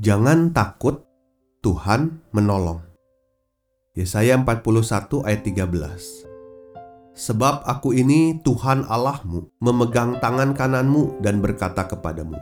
Jangan 0.00 0.56
takut, 0.56 1.04
Tuhan 1.60 2.24
menolong. 2.32 2.80
Yesaya 3.92 4.40
41 4.40 5.28
ayat 5.28 5.44
13. 5.44 7.12
Sebab 7.12 7.68
aku 7.68 7.92
ini 7.92 8.40
Tuhan 8.40 8.88
Allahmu, 8.88 9.60
memegang 9.60 10.16
tangan 10.24 10.56
kananmu 10.56 11.20
dan 11.20 11.44
berkata 11.44 11.84
kepadamu, 11.84 12.40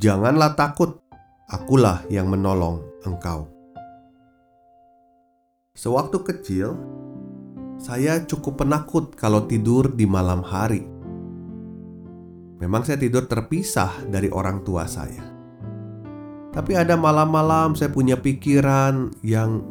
Janganlah 0.00 0.56
takut, 0.56 1.04
akulah 1.52 2.00
yang 2.08 2.32
menolong 2.32 2.80
engkau. 3.04 3.52
Sewaktu 5.76 6.24
kecil, 6.24 6.72
saya 7.76 8.24
cukup 8.24 8.64
penakut 8.64 9.12
kalau 9.12 9.44
tidur 9.44 9.92
di 9.92 10.08
malam 10.08 10.40
hari. 10.40 10.88
Memang 12.64 12.80
saya 12.80 12.96
tidur 12.96 13.28
terpisah 13.28 14.08
dari 14.08 14.32
orang 14.32 14.64
tua 14.64 14.88
saya. 14.88 15.33
Tapi 16.54 16.78
ada 16.78 16.94
malam-malam 16.94 17.74
saya 17.74 17.90
punya 17.90 18.14
pikiran 18.14 19.10
yang 19.26 19.66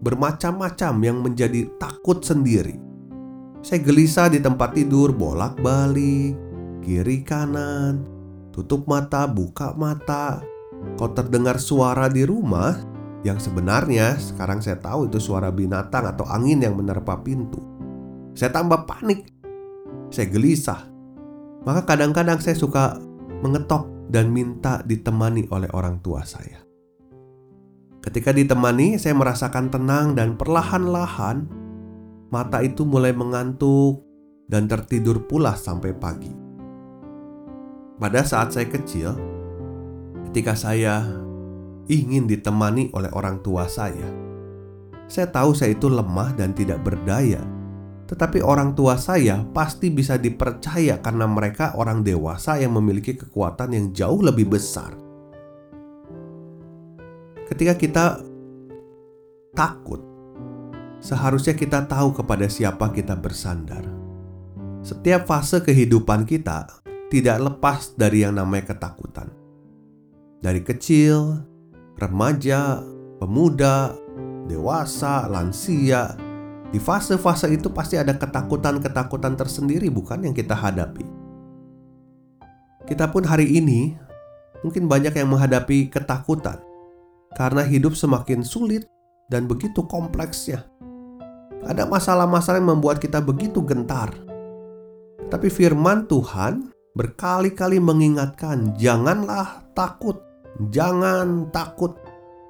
bermacam-macam 0.00 0.92
yang 1.04 1.20
menjadi 1.20 1.68
takut 1.76 2.24
sendiri. 2.24 2.80
Saya 3.60 3.84
gelisah 3.84 4.32
di 4.32 4.40
tempat 4.40 4.72
tidur, 4.72 5.12
bolak-balik, 5.12 6.32
kiri 6.80 7.20
kanan, 7.20 8.08
tutup 8.56 8.88
mata, 8.88 9.28
buka 9.28 9.76
mata. 9.76 10.40
Kau 10.96 11.12
terdengar 11.12 11.60
suara 11.60 12.08
di 12.08 12.24
rumah 12.24 12.72
yang 13.26 13.36
sebenarnya 13.36 14.16
sekarang 14.16 14.64
saya 14.64 14.80
tahu 14.80 15.12
itu 15.12 15.20
suara 15.20 15.52
binatang 15.52 16.08
atau 16.08 16.24
angin 16.24 16.64
yang 16.64 16.78
menerpa 16.78 17.20
pintu. 17.20 17.60
Saya 18.32 18.48
tambah 18.54 18.88
panik. 18.88 19.28
Saya 20.08 20.30
gelisah. 20.32 20.88
Maka 21.68 21.84
kadang-kadang 21.84 22.40
saya 22.40 22.56
suka 22.56 22.96
mengetok 23.42 23.97
dan 24.08 24.32
minta 24.32 24.80
ditemani 24.82 25.52
oleh 25.52 25.68
orang 25.76 26.00
tua 26.00 26.24
saya. 26.24 26.64
Ketika 28.00 28.32
ditemani, 28.32 28.96
saya 28.96 29.12
merasakan 29.12 29.68
tenang 29.68 30.16
dan 30.16 30.34
perlahan-lahan 30.40 31.44
mata 32.32 32.64
itu 32.64 32.88
mulai 32.88 33.12
mengantuk 33.12 34.00
dan 34.48 34.64
tertidur 34.64 35.28
pula 35.28 35.52
sampai 35.52 35.92
pagi. 35.92 36.32
Pada 38.00 38.24
saat 38.24 38.56
saya 38.56 38.64
kecil, 38.64 39.12
ketika 40.30 40.56
saya 40.56 41.04
ingin 41.90 42.24
ditemani 42.24 42.94
oleh 42.96 43.12
orang 43.12 43.44
tua 43.44 43.68
saya, 43.68 44.08
saya 45.10 45.28
tahu 45.28 45.52
saya 45.52 45.76
itu 45.76 45.90
lemah 45.90 46.32
dan 46.38 46.56
tidak 46.56 46.80
berdaya 46.84 47.40
tetapi 48.08 48.40
orang 48.40 48.72
tua 48.72 48.96
saya 48.96 49.44
pasti 49.52 49.92
bisa 49.92 50.16
dipercaya 50.16 50.96
karena 51.04 51.28
mereka 51.28 51.76
orang 51.76 52.00
dewasa 52.00 52.56
yang 52.56 52.72
memiliki 52.72 53.12
kekuatan 53.12 53.76
yang 53.76 53.86
jauh 53.92 54.24
lebih 54.24 54.48
besar. 54.48 54.96
Ketika 57.44 57.76
kita 57.76 58.04
takut, 59.52 60.00
seharusnya 61.04 61.52
kita 61.52 61.84
tahu 61.84 62.16
kepada 62.16 62.48
siapa 62.48 62.88
kita 62.96 63.12
bersandar. 63.12 63.84
Setiap 64.80 65.28
fase 65.28 65.60
kehidupan 65.60 66.24
kita 66.24 66.64
tidak 67.12 67.36
lepas 67.44 67.92
dari 67.92 68.24
yang 68.24 68.40
namanya 68.40 68.72
ketakutan. 68.72 69.28
Dari 70.40 70.64
kecil, 70.64 71.44
remaja, 72.00 72.80
pemuda, 73.20 73.92
dewasa, 74.48 75.28
lansia, 75.28 76.27
di 76.68 76.76
fase-fase 76.76 77.48
itu 77.48 77.72
pasti 77.72 77.96
ada 77.96 78.12
ketakutan-ketakutan 78.12 79.40
tersendiri 79.40 79.88
bukan 79.88 80.28
yang 80.28 80.34
kita 80.36 80.52
hadapi. 80.52 81.04
Kita 82.84 83.08
pun 83.08 83.24
hari 83.24 83.56
ini 83.56 83.96
mungkin 84.60 84.84
banyak 84.88 85.16
yang 85.16 85.28
menghadapi 85.32 85.88
ketakutan 85.88 86.60
karena 87.36 87.64
hidup 87.64 87.96
semakin 87.96 88.44
sulit 88.44 88.84
dan 89.32 89.48
begitu 89.48 89.84
kompleksnya. 89.84 90.64
Ada 91.64 91.84
masalah-masalah 91.88 92.60
yang 92.60 92.76
membuat 92.76 93.00
kita 93.00 93.20
begitu 93.20 93.64
gentar. 93.64 94.12
Tapi 95.28 95.48
firman 95.52 96.08
Tuhan 96.08 96.72
berkali-kali 96.96 97.76
mengingatkan, 97.76 98.76
"Janganlah 98.80 99.68
takut, 99.76 100.20
jangan 100.72 101.52
takut." 101.52 101.96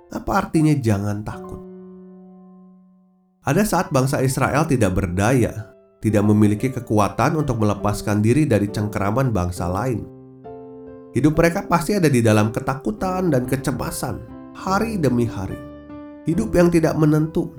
Apa 0.08 0.46
artinya 0.46 0.72
jangan 0.78 1.20
takut? 1.26 1.67
Ada 3.48 3.64
saat 3.64 3.88
bangsa 3.88 4.20
Israel 4.20 4.68
tidak 4.68 4.92
berdaya, 4.92 5.72
tidak 6.04 6.20
memiliki 6.20 6.68
kekuatan 6.68 7.32
untuk 7.32 7.56
melepaskan 7.56 8.20
diri 8.20 8.44
dari 8.44 8.68
cengkeraman 8.68 9.32
bangsa 9.32 9.72
lain. 9.72 10.04
Hidup 11.16 11.32
mereka 11.32 11.64
pasti 11.64 11.96
ada 11.96 12.12
di 12.12 12.20
dalam 12.20 12.52
ketakutan 12.52 13.32
dan 13.32 13.48
kecemasan, 13.48 14.20
hari 14.52 15.00
demi 15.00 15.24
hari. 15.24 15.56
Hidup 16.28 16.52
yang 16.52 16.68
tidak 16.68 16.92
menentu, 17.00 17.56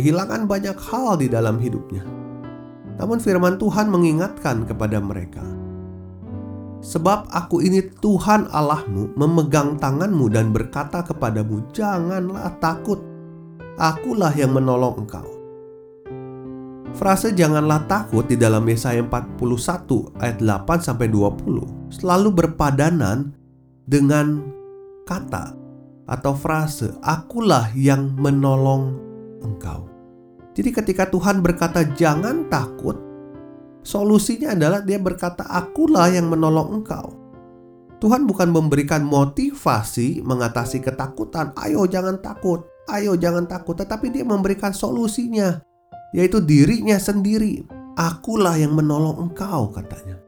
kehilangan 0.00 0.48
banyak 0.48 0.80
hal 0.80 1.20
di 1.20 1.28
dalam 1.28 1.60
hidupnya. 1.60 2.08
Namun, 2.96 3.20
firman 3.20 3.60
Tuhan 3.60 3.92
mengingatkan 3.92 4.64
kepada 4.64 4.96
mereka, 4.96 5.44
"Sebab 6.80 7.28
Aku 7.28 7.60
ini 7.60 7.84
Tuhan 8.00 8.48
Allahmu, 8.48 9.12
memegang 9.20 9.76
tanganmu 9.76 10.32
dan 10.32 10.56
berkata 10.56 11.04
kepadamu, 11.04 11.68
Janganlah 11.76 12.56
takut." 12.64 13.11
Akulah 13.80 14.32
yang 14.36 14.52
menolong 14.52 15.06
engkau. 15.06 15.26
Frase 16.92 17.32
janganlah 17.32 17.88
takut 17.88 18.28
di 18.28 18.36
dalam 18.36 18.68
Yesaya 18.68 19.00
41 19.00 20.20
ayat 20.20 20.38
8 20.44 20.86
sampai 20.86 21.08
20 21.08 21.88
selalu 21.88 22.28
berpadanan 22.36 23.32
dengan 23.88 24.44
kata 25.08 25.56
atau 26.04 26.32
frase 26.36 26.92
akulah 27.00 27.72
yang 27.72 28.12
menolong 28.20 29.00
engkau. 29.40 29.88
Jadi 30.52 30.68
ketika 30.68 31.08
Tuhan 31.08 31.40
berkata 31.40 31.80
jangan 31.96 32.52
takut, 32.52 33.00
solusinya 33.80 34.52
adalah 34.52 34.84
dia 34.84 35.00
berkata 35.00 35.48
akulah 35.48 36.12
yang 36.12 36.28
menolong 36.28 36.82
engkau. 36.82 37.16
Tuhan 38.04 38.26
bukan 38.26 38.50
memberikan 38.50 39.06
motivasi 39.06 40.20
mengatasi 40.26 40.82
ketakutan, 40.82 41.54
ayo 41.56 41.86
jangan 41.88 42.18
takut. 42.20 42.66
Ayo 42.90 43.14
jangan 43.14 43.46
takut, 43.46 43.78
tetapi 43.78 44.10
dia 44.10 44.26
memberikan 44.26 44.74
solusinya, 44.74 45.62
yaitu 46.10 46.42
dirinya 46.42 46.98
sendiri. 46.98 47.62
Akulah 47.94 48.58
yang 48.58 48.74
menolong 48.74 49.30
engkau, 49.30 49.70
katanya. 49.70 50.18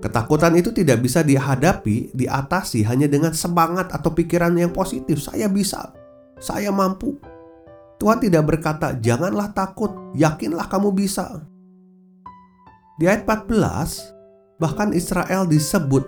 Ketakutan 0.00 0.56
itu 0.56 0.72
tidak 0.72 1.00
bisa 1.04 1.24
dihadapi, 1.24 2.12
diatasi 2.12 2.84
hanya 2.84 3.08
dengan 3.08 3.32
semangat 3.32 3.92
atau 3.92 4.12
pikiran 4.12 4.52
yang 4.56 4.72
positif. 4.72 5.20
Saya 5.20 5.48
bisa, 5.48 5.92
saya 6.40 6.72
mampu. 6.72 7.16
Tuhan 8.00 8.16
tidak 8.20 8.48
berkata, 8.48 8.96
"Janganlah 8.96 9.52
takut, 9.52 9.92
yakinlah 10.16 10.68
kamu 10.72 10.92
bisa." 10.96 11.44
Di 12.96 13.08
ayat 13.08 13.28
14, 13.28 14.12
bahkan 14.56 14.92
Israel 14.96 15.44
disebut 15.44 16.04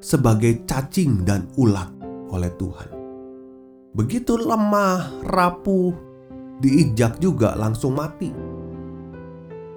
sebagai 0.00 0.64
cacing 0.64 1.24
dan 1.28 1.48
ulat 1.60 1.92
oleh 2.28 2.52
Tuhan 2.56 2.93
begitu 3.94 4.34
lemah, 4.34 5.22
rapuh, 5.22 5.94
diinjak 6.58 7.22
juga 7.22 7.54
langsung 7.54 7.94
mati. 7.94 8.34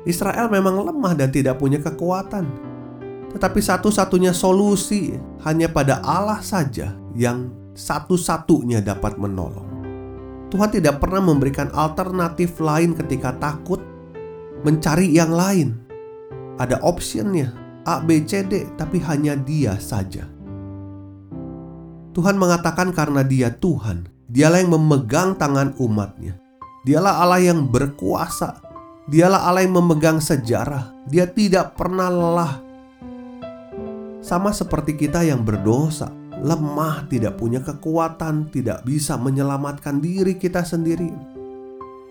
Israel 0.10 0.50
memang 0.50 0.82
lemah 0.82 1.14
dan 1.14 1.30
tidak 1.30 1.62
punya 1.62 1.78
kekuatan. 1.78 2.48
Tetapi 3.28 3.60
satu-satunya 3.60 4.32
solusi 4.32 5.14
hanya 5.46 5.70
pada 5.70 6.00
Allah 6.02 6.40
saja 6.42 6.96
yang 7.14 7.52
satu-satunya 7.78 8.82
dapat 8.82 9.20
menolong. 9.22 9.68
Tuhan 10.48 10.72
tidak 10.72 11.04
pernah 11.04 11.20
memberikan 11.20 11.68
alternatif 11.76 12.58
lain 12.64 12.96
ketika 12.96 13.36
takut 13.36 13.84
mencari 14.64 15.12
yang 15.12 15.36
lain. 15.36 15.76
Ada 16.58 16.80
optionnya 16.82 17.52
A, 17.84 18.00
B, 18.00 18.24
C, 18.24 18.48
D, 18.48 18.64
tapi 18.80 19.04
hanya 19.04 19.36
dia 19.36 19.76
saja. 19.78 20.37
Tuhan 22.18 22.34
mengatakan 22.34 22.98
karena 22.98 23.22
dia 23.22 23.54
Tuhan, 23.54 24.10
dialah 24.26 24.66
yang 24.66 24.74
memegang 24.74 25.38
tangan 25.38 25.78
umatnya. 25.78 26.34
Dialah 26.82 27.22
Allah 27.22 27.46
yang 27.46 27.70
berkuasa. 27.70 28.58
Dialah 29.06 29.46
Allah 29.46 29.62
yang 29.62 29.78
memegang 29.78 30.18
sejarah. 30.18 31.06
Dia 31.06 31.30
tidak 31.30 31.78
pernah 31.78 32.10
lelah. 32.10 32.58
Sama 34.26 34.50
seperti 34.50 34.98
kita 34.98 35.22
yang 35.22 35.46
berdosa, 35.46 36.10
lemah, 36.42 37.06
tidak 37.06 37.38
punya 37.38 37.62
kekuatan, 37.62 38.50
tidak 38.50 38.82
bisa 38.82 39.14
menyelamatkan 39.14 40.02
diri 40.02 40.42
kita 40.42 40.66
sendiri. 40.66 41.14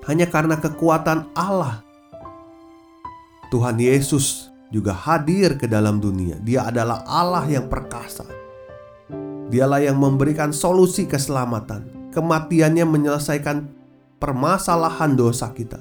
Hanya 0.06 0.30
karena 0.30 0.54
kekuatan 0.62 1.34
Allah, 1.34 1.82
Tuhan 3.50 3.74
Yesus 3.82 4.54
juga 4.70 4.94
hadir 4.94 5.58
ke 5.58 5.66
dalam 5.66 5.98
dunia. 5.98 6.38
Dia 6.38 6.70
adalah 6.70 7.02
Allah 7.10 7.42
yang 7.50 7.66
perkasa. 7.66 8.45
Dialah 9.46 9.82
yang 9.84 10.02
memberikan 10.02 10.50
solusi 10.50 11.06
keselamatan. 11.06 12.10
Kematiannya 12.10 12.82
menyelesaikan 12.88 13.68
permasalahan 14.16 15.14
dosa 15.14 15.52
kita. 15.52 15.78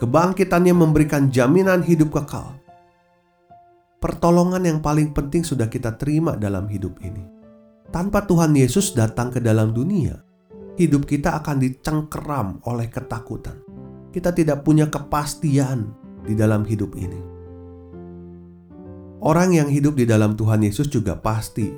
Kebangkitannya 0.00 0.72
memberikan 0.72 1.28
jaminan 1.28 1.84
hidup 1.84 2.16
kekal. 2.16 2.56
Pertolongan 4.00 4.64
yang 4.64 4.80
paling 4.80 5.12
penting 5.12 5.44
sudah 5.44 5.68
kita 5.68 6.00
terima 6.00 6.32
dalam 6.32 6.64
hidup 6.72 6.96
ini. 7.04 7.20
Tanpa 7.92 8.24
Tuhan 8.24 8.56
Yesus 8.56 8.96
datang 8.96 9.28
ke 9.28 9.44
dalam 9.44 9.76
dunia, 9.76 10.16
hidup 10.80 11.04
kita 11.04 11.36
akan 11.44 11.60
dicengkeram 11.60 12.64
oleh 12.64 12.88
ketakutan. 12.88 13.60
Kita 14.08 14.32
tidak 14.32 14.64
punya 14.64 14.88
kepastian 14.88 15.92
di 16.24 16.32
dalam 16.32 16.64
hidup 16.64 16.96
ini. 16.96 17.20
Orang 19.20 19.52
yang 19.52 19.68
hidup 19.68 20.00
di 20.00 20.08
dalam 20.08 20.32
Tuhan 20.32 20.64
Yesus 20.64 20.88
juga 20.88 21.12
pasti 21.20 21.68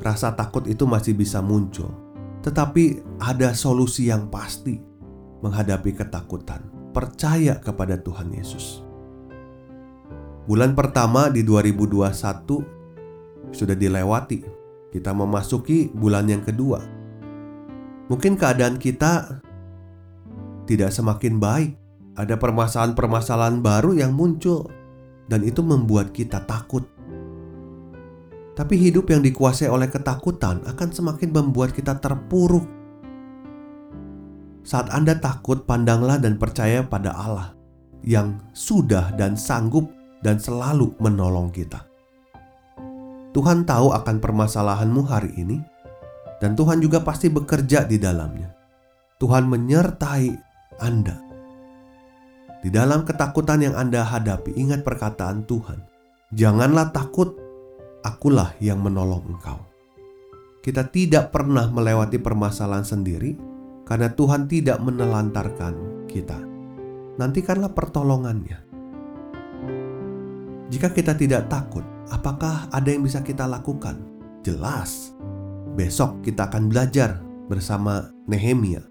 rasa 0.00 0.32
takut 0.32 0.64
itu 0.66 0.88
masih 0.88 1.12
bisa 1.12 1.44
muncul, 1.44 1.92
tetapi 2.40 3.04
ada 3.20 3.52
solusi 3.52 4.08
yang 4.08 4.32
pasti 4.32 4.80
menghadapi 5.44 5.96
ketakutan 5.96 6.64
percaya 6.90 7.60
kepada 7.60 8.00
Tuhan 8.00 8.34
Yesus. 8.34 8.82
Bulan 10.50 10.74
pertama 10.74 11.30
di 11.30 11.46
2021 11.46 13.54
sudah 13.54 13.76
dilewati. 13.76 14.42
Kita 14.90 15.14
memasuki 15.14 15.86
bulan 15.94 16.26
yang 16.26 16.42
kedua. 16.42 16.82
Mungkin 18.10 18.34
keadaan 18.34 18.74
kita 18.74 19.38
tidak 20.66 20.90
semakin 20.90 21.38
baik. 21.38 21.78
Ada 22.18 22.34
permasalahan-permasalahan 22.34 23.62
baru 23.62 23.94
yang 23.94 24.10
muncul 24.10 24.66
dan 25.30 25.46
itu 25.46 25.62
membuat 25.62 26.10
kita 26.10 26.42
takut. 26.42 26.82
Tapi 28.54 28.74
hidup 28.76 29.08
yang 29.08 29.22
dikuasai 29.22 29.70
oleh 29.70 29.88
ketakutan 29.88 30.60
akan 30.66 30.88
semakin 30.90 31.30
membuat 31.32 31.72
kita 31.72 31.96
terpuruk 31.96 32.80
saat 34.60 34.92
Anda 34.92 35.16
takut, 35.16 35.64
pandanglah 35.64 36.20
dan 36.20 36.36
percaya 36.36 36.84
pada 36.84 37.16
Allah 37.16 37.56
yang 38.04 38.40
sudah 38.52 39.12
dan 39.16 39.36
sanggup 39.36 39.88
dan 40.20 40.36
selalu 40.36 40.92
menolong 41.00 41.48
kita. 41.48 41.80
Tuhan 43.32 43.64
tahu 43.64 43.94
akan 43.94 44.16
permasalahanmu 44.20 45.02
hari 45.08 45.32
ini, 45.38 45.58
dan 46.44 46.52
Tuhan 46.56 46.82
juga 46.82 47.00
pasti 47.00 47.32
bekerja 47.32 47.88
di 47.88 47.96
dalamnya. 47.96 48.52
Tuhan 49.20 49.48
menyertai 49.48 50.28
Anda. 50.80 51.16
Di 52.60 52.68
dalam 52.68 53.08
ketakutan 53.08 53.64
yang 53.64 53.76
Anda 53.76 54.04
hadapi, 54.04 54.56
ingat 54.60 54.84
perkataan 54.84 55.48
Tuhan: 55.48 55.80
"Janganlah 56.36 56.92
takut, 56.92 57.32
akulah 58.04 58.56
yang 58.62 58.80
menolong 58.80 59.24
engkau." 59.36 59.60
Kita 60.60 60.88
tidak 60.92 61.32
pernah 61.32 61.72
melewati 61.72 62.20
permasalahan 62.20 62.84
sendiri, 62.84 63.32
karena 63.88 64.12
Tuhan 64.12 64.46
tidak 64.46 64.78
menelantarkan 64.84 66.06
kita. 66.06 66.36
Nantikanlah 67.16 67.72
pertolongannya. 67.72 68.60
Jika 70.70 70.94
kita 70.94 71.18
tidak 71.18 71.50
takut, 71.50 71.82
apakah 72.14 72.70
ada 72.70 72.86
yang 72.86 73.02
bisa 73.02 73.26
kita 73.26 73.50
lakukan? 73.50 73.98
Jelas, 74.46 75.10
besok 75.74 76.22
kita 76.22 76.46
akan 76.46 76.70
belajar 76.70 77.18
bersama 77.50 78.06
Nehemia. 78.30 78.86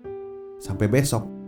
Sampai 0.60 0.92
besok. 0.92 1.39